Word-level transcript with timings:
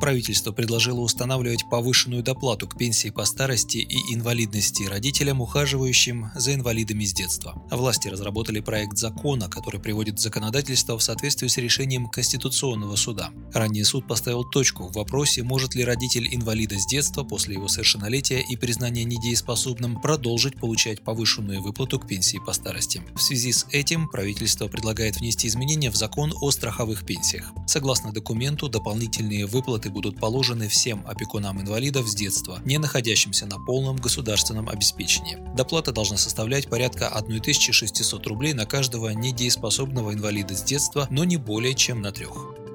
Правительство 0.00 0.52
предложило 0.52 1.00
устанавливать 1.00 1.68
повышенную 1.68 2.22
доплату 2.22 2.68
к 2.68 2.78
пенсии 2.78 3.10
по 3.10 3.24
старости 3.24 3.78
и 3.78 4.14
инвалидности 4.14 4.84
родителям, 4.84 5.40
ухаживающим 5.40 6.30
за 6.34 6.54
инвалидами 6.54 7.04
с 7.04 7.12
детства. 7.12 7.60
Власти 7.70 8.08
разработали 8.08 8.60
проект 8.60 8.96
закона, 8.96 9.48
который 9.48 9.80
приводит 9.80 10.18
законодательство 10.18 10.96
в 10.96 11.02
соответствие 11.02 11.48
с 11.48 11.56
решением 11.56 12.08
Конституционного 12.08 12.96
суда. 12.96 13.30
Ранее 13.52 13.84
суд 13.84 14.06
поставил 14.06 14.44
точку 14.44 14.88
в 14.88 14.92
вопросе, 14.94 15.42
может 15.42 15.74
ли 15.74 15.84
родитель 15.84 16.28
инвалида 16.32 16.78
с 16.78 16.86
детства 16.86 17.24
после 17.24 17.54
его 17.54 17.68
совершеннолетия 17.68 18.40
и 18.40 18.56
признания 18.56 19.04
недееспособным 19.04 20.00
продолжить 20.00 20.58
получать 20.58 21.02
повышенную 21.02 21.62
выплату 21.62 21.98
к 21.98 22.06
пенсии 22.06 22.38
по 22.38 22.52
старости. 22.52 23.02
В 23.14 23.20
связи 23.20 23.52
с 23.52 23.66
этим 23.72 24.08
правительство 24.08 24.68
предлагает 24.68 25.16
внести 25.16 25.48
изменения 25.48 25.90
в 25.90 25.96
закон 25.96 26.32
о 26.40 26.50
страховых 26.50 27.04
пенсиях. 27.04 27.52
Согласно 27.66 28.12
документу, 28.12 28.68
дополнительные 28.68 29.46
выплаты 29.46 29.87
выплаты 29.88 29.98
будут 29.98 30.20
положены 30.20 30.68
всем 30.68 31.04
опекунам 31.06 31.60
инвалидов 31.60 32.08
с 32.08 32.14
детства, 32.14 32.60
не 32.64 32.78
находящимся 32.78 33.46
на 33.46 33.58
полном 33.58 33.96
государственном 33.96 34.68
обеспечении. 34.68 35.38
Доплата 35.56 35.92
должна 35.92 36.16
составлять 36.16 36.68
порядка 36.68 37.08
1600 37.08 38.26
рублей 38.26 38.54
на 38.54 38.66
каждого 38.66 39.10
недееспособного 39.10 40.12
инвалида 40.12 40.54
с 40.54 40.62
детства, 40.62 41.06
но 41.10 41.24
не 41.24 41.36
более 41.36 41.74
чем 41.74 42.00
на 42.00 42.12
трех. 42.12 42.67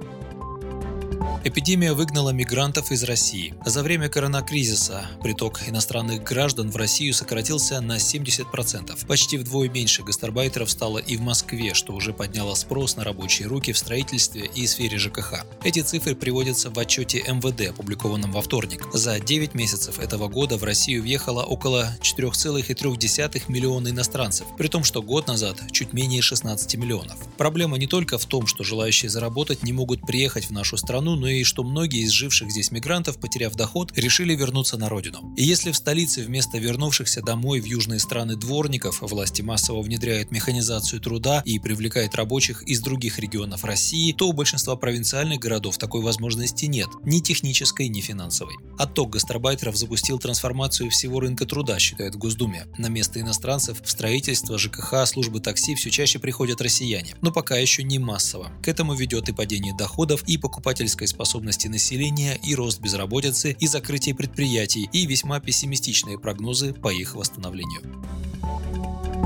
Эпидемия 1.45 1.91
выгнала 1.91 2.30
мигрантов 2.30 2.89
из 2.94 3.03
России. 3.03 3.53
За 3.66 3.83
время 3.83 4.08
коронакризиса 4.08 5.05
приток 5.22 5.59
иностранных 5.67 6.23
граждан 6.23 6.72
в 6.72 6.77
Россию 6.77 7.13
сократился 7.13 7.81
на 7.81 7.97
70%. 7.97 9.05
Почти 9.05 9.38
вдвое 9.38 9.67
меньше 9.67 10.03
гастарбайтеров 10.03 10.72
стало 10.72 11.00
и 11.00 11.17
в 11.17 11.22
Москве, 11.22 11.73
что 11.73 11.91
уже 11.91 12.13
подняло 12.13 12.55
спрос 12.55 12.95
на 12.95 13.03
рабочие 13.03 13.50
руки 13.50 13.73
в 13.73 13.77
строительстве 13.77 14.50
и 14.55 14.66
сфере 14.66 14.97
ЖКХ. 14.97 15.44
Эти 15.66 15.81
цифры 15.81 16.16
приводятся 16.16 16.69
в 16.69 16.80
отчете 16.80 17.22
МВД, 17.27 17.72
опубликованном 17.72 18.31
во 18.31 18.41
вторник. 18.41 18.88
За 18.94 19.19
9 19.19 19.53
месяцев 19.53 20.00
этого 20.00 20.30
года 20.30 20.55
в 20.57 20.63
Россию 20.63 21.02
въехало 21.02 21.44
около 21.44 21.94
4,3 22.02 23.44
миллиона 23.50 23.89
иностранцев, 23.89 24.47
при 24.57 24.69
том, 24.69 24.85
что 24.85 25.02
год 25.02 25.28
назад 25.28 25.57
чуть 25.73 25.91
менее 25.91 26.22
16 26.22 26.75
миллионов. 26.75 27.17
Проблема 27.35 27.78
не 27.78 27.88
только 27.88 28.17
в 28.17 28.25
том, 28.25 28.47
что 28.47 28.63
желающие 28.63 29.09
заработать 29.09 29.63
не 29.63 29.73
могут 29.73 30.07
приехать 30.07 30.45
в 30.45 30.52
нашу 30.52 30.78
страну, 30.78 31.17
но 31.17 31.28
и 31.28 31.33
что 31.42 31.64
многие 31.64 32.03
из 32.03 32.12
живших 32.12 32.52
здесь 32.52 32.70
мигрантов, 32.70 33.17
потеряв 33.17 33.56
доход, 33.56 33.92
решили 33.98 34.36
вернуться 34.36 34.78
на 34.78 34.89
родину. 34.89 35.34
И 35.36 35.44
если 35.44 35.72
в 35.72 35.75
столице 35.75 36.22
вместо 36.22 36.59
вернувшихся 36.59 37.23
домой 37.23 37.59
в 37.59 37.66
южные 37.66 38.00
страны 38.00 38.36
дворников 38.36 39.02
власти 39.02 39.42
массово 39.42 39.81
внедряют 39.81 40.30
механизацию 40.30 41.02
труда 41.02 41.42
и 41.45 41.58
привлекают 41.58 42.14
рабочих 42.14 42.62
из 42.64 42.81
других 42.81 43.17
регионов 43.17 43.64
России, 43.64 44.12
то 44.12 44.30
у 44.30 44.34
большинства 44.34 44.75
провинциальных 44.75 45.40
городов 45.40 45.78
такой 45.80 46.02
возможности 46.02 46.66
нет, 46.66 46.90
ни 47.03 47.20
технической, 47.20 47.88
ни 47.88 48.02
финансовой. 48.02 48.56
Отток 48.78 49.12
гастарбайтеров 49.12 49.75
запустил 49.75 50.20
трансформацию 50.20 50.92
всего 50.92 51.20
рынка 51.20 51.45
труда, 51.45 51.80
считает 51.80 52.16
в 52.16 52.18
Госдуме. 52.18 52.68
На 52.78 52.88
место 52.88 53.20
иностранцев 53.20 53.81
в 53.81 53.90
строительство, 53.90 54.58
ЖКХ, 54.58 55.06
службы 55.06 55.40
такси 55.40 55.75
все 55.75 55.90
чаще 55.90 56.20
приходят 56.20 56.62
россияне, 56.62 57.16
но 57.22 57.31
пока 57.31 57.58
еще 57.58 57.84
не 57.84 57.97
массово. 57.97 58.52
К 58.62 58.68
этому 58.68 58.94
ведет 58.94 59.30
и 59.30 59.34
падение 59.34 59.75
доходов, 59.75 60.23
и 60.28 60.38
покупательской 60.38 61.08
способности 61.08 61.22
способности 61.23 61.69
населения 61.69 62.38
и 62.43 62.53
рост 62.53 62.81
безработицы 62.81 63.55
и 63.57 63.67
закрытие 63.67 64.13
предприятий 64.13 64.89
и 64.91 65.05
весьма 65.05 65.39
пессимистичные 65.39 66.19
прогнозы 66.19 66.73
по 66.73 66.91
их 66.91 67.16
восстановлению. 67.16 67.81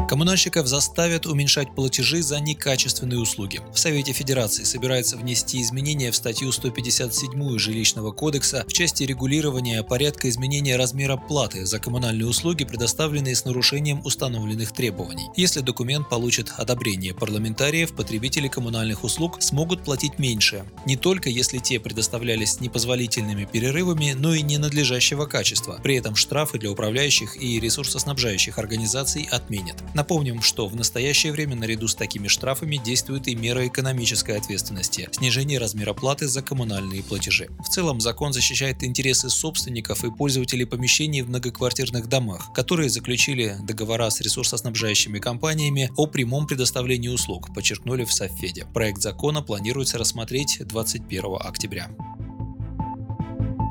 Коммунальщиков 0.07 0.67
заставят 0.67 1.25
уменьшать 1.25 1.75
платежи 1.75 2.21
за 2.21 2.39
некачественные 2.39 3.19
услуги. 3.19 3.59
В 3.73 3.77
Совете 3.77 4.13
Федерации 4.13 4.63
собирается 4.63 5.17
внести 5.17 5.61
изменения 5.61 6.11
в 6.11 6.15
статью 6.15 6.49
157 6.53 7.59
Жилищного 7.59 8.13
кодекса 8.13 8.63
в 8.69 8.71
части 8.71 9.03
регулирования 9.03 9.83
порядка 9.83 10.29
изменения 10.29 10.77
размера 10.77 11.17
платы 11.17 11.65
за 11.65 11.79
коммунальные 11.79 12.25
услуги, 12.25 12.63
предоставленные 12.63 13.35
с 13.35 13.43
нарушением 13.43 13.99
установленных 14.05 14.71
требований. 14.71 15.27
Если 15.35 15.59
документ 15.59 16.07
получит 16.07 16.53
одобрение 16.55 17.13
парламентариев, 17.13 17.91
потребители 17.91 18.47
коммунальных 18.47 19.03
услуг 19.03 19.41
смогут 19.41 19.83
платить 19.83 20.19
меньше, 20.19 20.63
не 20.85 20.95
только 20.95 21.29
если 21.29 21.57
те 21.57 21.81
предоставлялись 21.81 22.53
с 22.53 22.59
непозволительными 22.61 23.43
перерывами, 23.43 24.15
но 24.17 24.33
и 24.33 24.41
ненадлежащего 24.41 25.25
качества. 25.25 25.81
При 25.83 25.97
этом 25.97 26.15
штрафы 26.15 26.59
для 26.59 26.71
управляющих 26.71 27.35
и 27.41 27.59
ресурсоснабжающих 27.59 28.57
организаций 28.57 29.27
отменят. 29.29 29.75
Напомним, 29.97 30.43
что 30.43 30.67
в 30.67 30.75
настоящее 30.75 31.31
время 31.31 31.55
наряду 31.55 31.87
с 31.87 31.95
такими 31.95 32.27
штрафами 32.27 32.77
действует 32.77 33.27
и 33.27 33.33
мера 33.33 33.65
экономической 33.65 34.37
ответственности– 34.37 35.09
снижение 35.11 35.57
размера 35.57 35.93
платы 35.95 36.27
за 36.27 36.43
коммунальные 36.43 37.01
платежи. 37.01 37.47
В 37.57 37.67
целом 37.67 37.99
закон 37.99 38.31
защищает 38.31 38.83
интересы 38.83 39.31
собственников 39.31 40.03
и 40.03 40.11
пользователей 40.11 40.65
помещений 40.65 41.23
в 41.23 41.29
многоквартирных 41.29 42.07
домах, 42.07 42.53
которые 42.53 42.91
заключили 42.91 43.57
договора 43.63 44.11
с 44.11 44.21
ресурсоснабжающими 44.21 45.17
компаниями 45.17 45.89
о 45.97 46.05
прямом 46.05 46.45
предоставлении 46.45 47.09
услуг, 47.09 47.51
подчеркнули 47.55 48.05
в 48.05 48.13
Совфеде. 48.13 48.67
Проект 48.75 49.01
закона 49.01 49.41
планируется 49.41 49.97
рассмотреть 49.97 50.59
21 50.63 51.37
октября. 51.39 51.89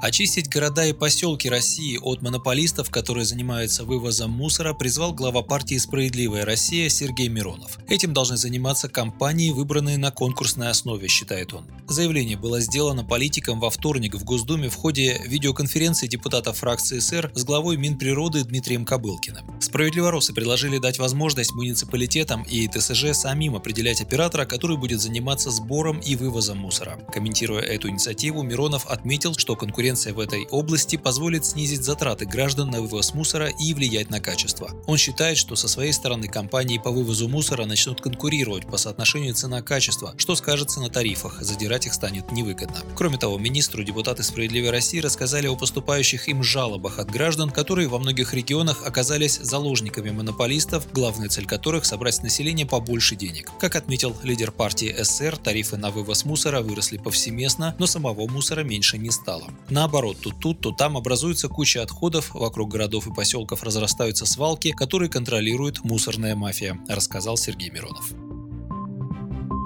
Очистить 0.03 0.51
города 0.51 0.84
и 0.84 0.93
поселки 0.93 1.49
России 1.49 1.99
от 2.01 2.21
монополистов, 2.21 2.91
которые 2.91 3.25
занимаются 3.25 3.83
вывозом 3.83 4.31
мусора, 4.31 4.75
призвал 4.75 5.15
глава 5.15 5.43
партии 5.43 5.79
«Справедливая 5.79 6.45
Россия» 6.45 6.91
Сергей 6.91 7.29
Миронов. 7.29 7.79
Этим 7.89 8.12
должны 8.12 8.37
заниматься 8.37 8.91
компании, 8.91 9.51
выбранные 9.51 9.97
на 9.97 10.11
конкурсной 10.11 10.69
основе, 10.69 11.09
считает 11.09 11.55
он. 11.55 11.67
Заявление 11.89 12.37
было 12.37 12.61
сделано 12.61 13.05
политиком 13.05 13.59
во 13.59 13.71
вторник 13.71 14.15
в 14.15 14.25
Госдуме 14.25 14.69
в 14.69 14.75
ходе 14.75 15.19
видеоконференции 15.27 16.09
депутатов 16.09 16.59
фракции 16.59 16.99
СР 16.99 17.33
с 17.34 17.45
главой 17.45 17.78
Минприроды 17.78 18.45
Дмитрием 18.45 18.84
Кобылкиным. 18.84 19.61
Справедливоросы 19.63 20.34
предложили 20.34 20.77
дать 20.77 20.99
возможность 20.99 21.55
муниципалитетам 21.55 22.43
и 22.43 22.69
ТСЖ 22.69 23.15
самим 23.15 23.57
определять 23.57 24.03
оператора, 24.03 24.45
который 24.45 24.77
будет 24.77 25.01
заниматься 25.01 25.51
сбором 25.51 26.01
и 26.01 26.17
вывозом 26.17 26.59
мусора. 26.59 26.99
Комментируя 27.11 27.63
эту 27.63 27.89
инициативу, 27.89 28.43
Миронов 28.43 28.87
отметил, 28.87 29.34
что 29.34 29.57
конкуренция 29.57 29.85
конкуренция 29.86 30.14
в 30.14 30.19
этой 30.19 30.47
области 30.47 30.97
позволит 30.97 31.47
снизить 31.47 31.84
затраты 31.84 32.26
граждан 32.26 32.70
на 32.70 32.80
вывоз 32.80 33.14
мусора 33.14 33.50
и 33.60 33.72
влиять 33.72 34.10
на 34.10 34.19
качество. 34.19 34.70
Он 34.86 34.97
считает, 34.97 35.38
что 35.38 35.54
со 35.54 35.69
своей 35.69 35.92
стороны 35.92 36.26
компании 36.26 36.78
по 36.78 36.91
вывозу 36.91 37.28
мусора 37.28 37.66
начнут 37.66 38.00
конкурировать 38.00 38.66
по 38.66 38.78
соотношению 38.78 39.34
цена-качество, 39.34 40.14
что 40.16 40.34
скажется 40.34 40.80
на 40.80 40.91
тарифах, 40.91 41.41
задирать 41.41 41.86
их 41.86 41.94
станет 41.94 42.32
невыгодно. 42.32 42.82
Кроме 42.97 43.16
того, 43.16 43.38
министру 43.38 43.84
депутаты 43.84 44.24
«Справедливой 44.24 44.70
России» 44.70 44.98
рассказали 44.98 45.47
о 45.47 45.54
поступающих 45.54 46.26
им 46.28 46.42
жалобах 46.42 46.98
от 46.98 47.08
граждан, 47.08 47.50
которые 47.50 47.86
во 47.86 48.00
многих 48.00 48.34
регионах 48.34 48.84
оказались 48.84 49.38
заложниками 49.38 50.10
монополистов, 50.10 50.88
главная 50.92 51.28
цель 51.28 51.47
которых– 51.47 51.84
собрать 51.86 52.16
с 52.16 52.22
населения 52.22 52.66
побольше 52.66 53.14
денег. 53.14 53.53
Как 53.60 53.76
отметил 53.76 54.16
лидер 54.24 54.50
партии 54.50 54.92
СССР, 54.98 55.36
тарифы 55.36 55.76
на 55.76 55.91
вывоз 55.91 56.24
мусора 56.24 56.60
выросли 56.60 56.97
повсеместно, 56.97 57.76
но 57.78 57.86
самого 57.86 58.26
мусора 58.26 58.64
меньше 58.64 58.98
не 58.98 59.12
стало. 59.12 59.44
Наоборот, 59.76 60.16
то 60.22 60.31
тут, 60.31 60.62
то 60.62 60.72
там 60.72 60.97
образуется 60.97 61.48
куча 61.48 61.82
отходов, 61.82 62.32
вокруг 62.32 62.70
городов 62.70 63.06
и 63.06 63.12
поселков 63.12 63.62
разрастаются 63.62 64.25
свалки, 64.25 64.72
которые 64.72 65.10
контролирует 65.10 65.84
мусорная 65.84 66.34
мафия, 66.34 66.81
рассказал 66.88 67.37
Сергей 67.37 67.69
Миронов. 67.69 68.25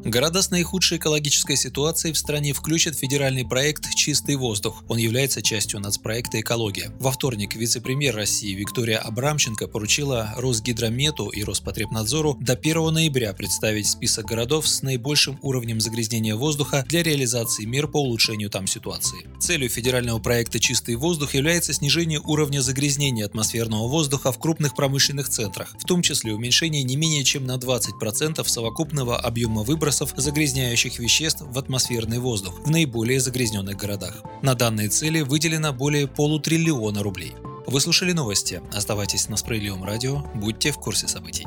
Города 0.04 0.40
с 0.40 0.50
наихудшей 0.50 0.96
экологической 0.96 1.56
ситуацией 1.56 2.14
в 2.14 2.18
стране 2.18 2.54
включат 2.54 2.96
федеральный 2.96 3.46
проект 3.46 3.94
«Чистый 3.94 4.36
воздух». 4.36 4.82
Он 4.88 4.96
является 4.96 5.42
частью 5.42 5.78
нацпроекта 5.78 6.40
«Экология». 6.40 6.90
Во 6.98 7.12
вторник 7.12 7.54
вице-премьер 7.54 8.16
России 8.16 8.54
Виктория 8.54 8.98
Абрамченко 8.98 9.68
поручила 9.68 10.32
Росгидромету 10.38 11.28
и 11.28 11.44
Роспотребнадзору 11.44 12.38
до 12.40 12.54
1 12.54 12.94
ноября 12.94 13.34
представить 13.34 13.88
список 13.88 14.24
городов 14.24 14.66
с 14.66 14.80
наибольшим 14.80 15.38
уровнем 15.42 15.82
загрязнения 15.82 16.34
воздуха 16.34 16.82
для 16.88 17.02
реализации 17.02 17.66
мер 17.66 17.86
по 17.86 18.00
улучшению 18.00 18.48
там 18.48 18.66
ситуации. 18.66 19.28
Целью 19.38 19.68
федерального 19.68 20.18
проекта 20.18 20.58
«Чистый 20.58 20.94
воздух» 20.94 21.34
является 21.34 21.74
снижение 21.74 22.20
уровня 22.20 22.60
загрязнения 22.60 23.26
атмосферного 23.26 23.86
воздуха 23.86 24.32
в 24.32 24.38
крупных 24.38 24.74
промышленных 24.74 25.28
центрах, 25.28 25.74
в 25.78 25.84
том 25.84 26.00
числе 26.00 26.32
уменьшение 26.32 26.82
не 26.84 26.96
менее 26.96 27.22
чем 27.22 27.44
на 27.44 27.56
20% 27.56 28.42
совокупного 28.48 29.18
объема 29.18 29.62
выбросов 29.62 29.89
выбросов 29.90 30.12
загрязняющих 30.16 31.00
веществ 31.00 31.42
в 31.42 31.58
атмосферный 31.58 32.20
воздух 32.20 32.60
в 32.64 32.70
наиболее 32.70 33.18
загрязненных 33.18 33.76
городах. 33.76 34.22
На 34.42 34.54
данные 34.54 34.88
цели 34.88 35.22
выделено 35.22 35.72
более 35.72 36.06
полутриллиона 36.06 37.02
рублей. 37.02 37.34
Вы 37.66 37.80
слушали 37.80 38.12
новости. 38.12 38.62
Оставайтесь 38.72 39.28
на 39.28 39.36
Справедливом 39.36 39.82
радио, 39.82 40.22
будьте 40.34 40.70
в 40.70 40.76
курсе 40.76 41.08
событий. 41.08 41.46